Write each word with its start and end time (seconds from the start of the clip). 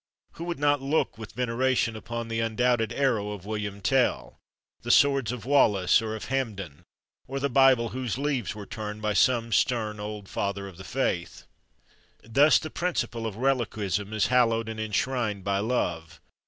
Who 0.31 0.45
would 0.45 0.57
not 0.57 0.81
look 0.81 1.19
with 1.19 1.33
veneration 1.33 1.95
upon 1.95 2.27
the 2.27 2.39
undoubted 2.39 2.91
arrow 2.91 3.29
of 3.33 3.45
William 3.45 3.81
Tell 3.81 4.39
the 4.81 4.89
swords 4.89 5.31
of 5.31 5.45
Wallace 5.45 6.01
or 6.01 6.15
of 6.15 6.25
Hampden 6.25 6.85
or 7.27 7.39
the 7.39 7.51
Bible 7.51 7.89
whose 7.89 8.17
leaves 8.17 8.55
were 8.55 8.65
turned 8.65 9.03
by 9.03 9.13
some 9.13 9.51
stern 9.51 9.99
old 9.99 10.27
father 10.27 10.67
of 10.67 10.77
the 10.77 10.83
faith? 10.83 11.43
Thus 12.23 12.57
the 12.57 12.71
principle 12.71 13.27
of 13.27 13.35
reliquism 13.35 14.11
is 14.11 14.25
hallowed 14.25 14.67
and 14.69 14.79
enshrined 14.79 15.43
by 15.43 15.59
love. 15.59 16.19